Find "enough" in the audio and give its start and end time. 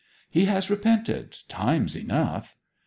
1.95-2.55